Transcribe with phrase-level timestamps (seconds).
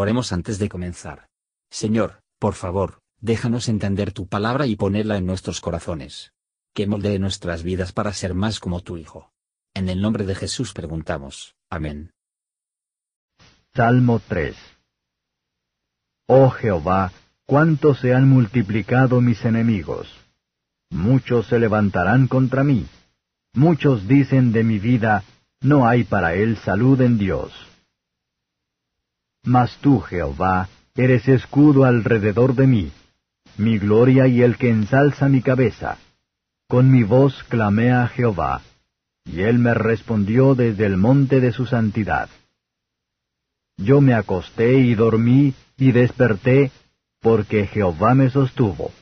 [0.00, 1.28] Oremos antes de comenzar.
[1.70, 6.32] Señor, por favor, déjanos entender tu palabra y ponerla en nuestros corazones.
[6.74, 9.30] Que moldee nuestras vidas para ser más como tu Hijo.
[9.74, 11.54] En el nombre de Jesús preguntamos.
[11.68, 12.12] Amén.
[13.74, 14.56] Salmo 3
[16.28, 17.12] Oh Jehová,
[17.44, 20.08] cuánto se han multiplicado mis enemigos.
[20.88, 22.86] Muchos se levantarán contra mí.
[23.52, 25.24] Muchos dicen de mi vida,
[25.60, 27.69] no hay para él salud en Dios.
[29.44, 32.92] Mas tú, Jehová, eres escudo alrededor de mí,
[33.56, 35.98] mi gloria y el que ensalza mi cabeza.
[36.68, 38.60] Con mi voz clamé a Jehová,
[39.24, 42.28] y él me respondió desde el monte de su santidad.
[43.76, 46.70] Yo me acosté y dormí y desperté,
[47.20, 48.92] porque Jehová me sostuvo.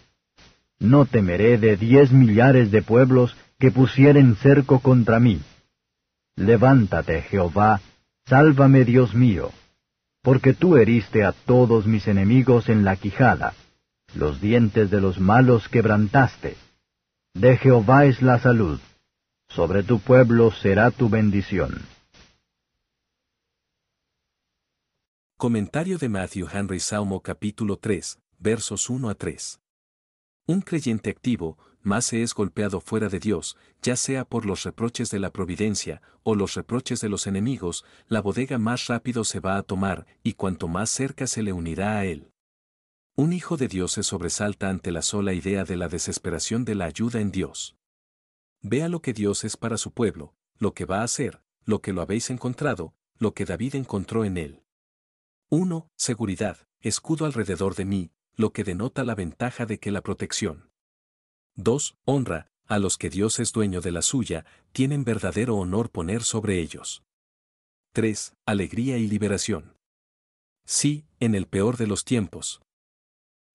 [0.79, 5.41] No temeré de diez millares de pueblos que pusieren cerco contra mí.
[6.37, 7.81] Levántate, Jehová,
[8.25, 9.51] sálvame, Dios mío
[10.29, 13.55] porque tú heriste a todos mis enemigos en la quijada,
[14.15, 16.55] los dientes de los malos quebrantaste.
[17.33, 18.79] De Jehová es la salud,
[19.49, 21.81] sobre tu pueblo será tu bendición.
[25.39, 29.61] Comentario de Matthew Henry Salmo capítulo 3, versos 1 a 3.
[30.49, 35.11] Un creyente activo, más se es golpeado fuera de Dios, ya sea por los reproches
[35.11, 39.59] de la providencia o los reproches de los enemigos, la bodega más rápido se va
[39.59, 42.33] a tomar, y cuanto más cerca se le unirá a él.
[43.15, 46.87] Un hijo de Dios se sobresalta ante la sola idea de la desesperación de la
[46.87, 47.77] ayuda en Dios.
[48.63, 51.93] Vea lo que Dios es para su pueblo, lo que va a hacer, lo que
[51.93, 54.63] lo habéis encontrado, lo que David encontró en él.
[55.51, 55.91] 1.
[55.95, 60.71] Seguridad, escudo alrededor de mí, lo que denota la ventaja de que la protección.
[61.57, 61.97] 2.
[62.05, 66.61] Honra, a los que Dios es dueño de la suya, tienen verdadero honor poner sobre
[66.61, 67.03] ellos.
[67.95, 68.35] 3.
[68.47, 69.75] Alegría y liberación.
[70.65, 72.63] Sí, en el peor de los tiempos.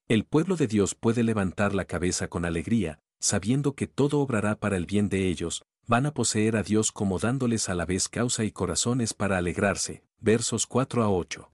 [0.09, 4.75] El pueblo de Dios puede levantar la cabeza con alegría, sabiendo que todo obrará para
[4.75, 8.43] el bien de ellos, van a poseer a Dios como dándoles a la vez causa
[8.43, 10.03] y corazones para alegrarse.
[10.19, 11.53] Versos 4 a 8.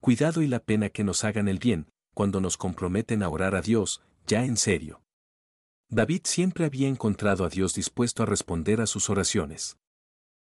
[0.00, 3.60] Cuidado y la pena que nos hagan el bien, cuando nos comprometen a orar a
[3.60, 5.02] Dios, ya en serio.
[5.90, 9.76] David siempre había encontrado a Dios dispuesto a responder a sus oraciones.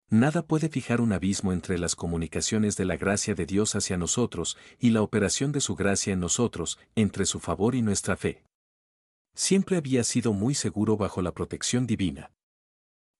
[0.10, 4.58] Nada puede fijar un abismo entre las comunicaciones de la gracia de Dios hacia nosotros
[4.80, 8.44] y la operación de su gracia en nosotros, entre su favor y nuestra fe.
[9.36, 12.32] Siempre había sido muy seguro bajo la protección divina.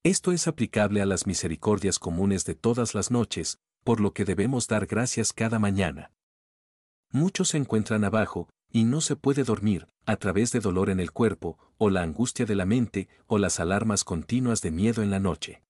[0.02, 4.66] Esto es aplicable a las misericordias comunes de todas las noches, por lo que debemos
[4.66, 6.10] dar gracias cada mañana.
[7.12, 11.10] Muchos se encuentran abajo, y no se puede dormir, a través de dolor en el
[11.10, 15.18] cuerpo, o la angustia de la mente, o las alarmas continuas de miedo en la
[15.18, 15.62] noche.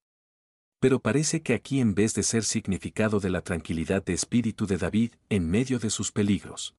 [0.81, 4.77] Pero parece que aquí en vez de ser significado de la tranquilidad de espíritu de
[4.77, 6.75] David en medio de sus peligros.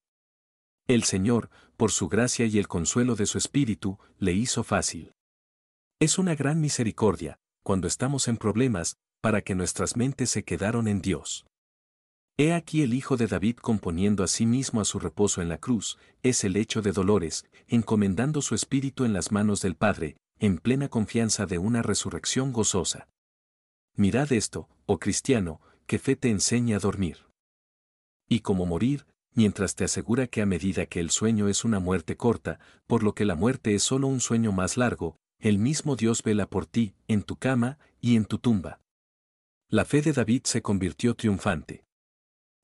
[0.88, 5.14] El Señor, por su gracia y el consuelo de su espíritu, le hizo fácil.
[6.00, 11.02] Es una gran misericordia, cuando estamos en problemas, para que nuestras mentes se quedaron en
[11.02, 11.46] Dios.
[12.44, 15.60] He aquí el Hijo de David componiendo a sí mismo a su reposo en la
[15.60, 20.58] cruz, es el hecho de dolores, encomendando su espíritu en las manos del Padre, en
[20.58, 23.08] plena confianza de una resurrección gozosa.
[23.96, 27.28] Mirad esto, oh cristiano, que fe te enseña a dormir.
[28.28, 32.18] Y como morir, mientras te asegura que a medida que el sueño es una muerte
[32.18, 36.24] corta, por lo que la muerte es solo un sueño más largo, el mismo Dios
[36.24, 38.82] vela por ti, en tu cama y en tu tumba.
[39.70, 41.84] La fe de David se convirtió triunfante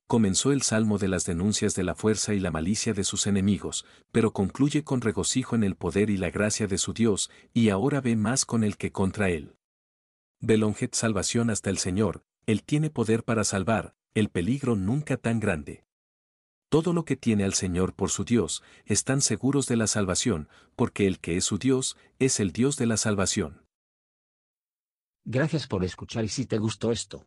[0.08, 3.84] comenzó el salmo de las denuncias de la fuerza y la malicia de sus enemigos,
[4.10, 8.00] pero concluye con regocijo en el poder y la gracia de su Dios, y ahora
[8.00, 9.54] ve más con el que contra él.
[10.40, 15.84] Belonjet salvación hasta el Señor, Él tiene poder para salvar, el peligro nunca tan grande.
[16.70, 21.06] Todo lo que tiene al Señor por su Dios, están seguros de la salvación, porque
[21.06, 23.62] el que es su Dios, es el Dios de la salvación.
[25.26, 27.26] Gracias por escuchar y si te gustó esto,